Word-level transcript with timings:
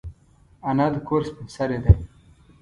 انا 0.69 0.85
د 0.93 0.95
کور 1.07 1.21
سپین 1.27 1.47
سرې 1.55 1.79
ده 1.83 1.93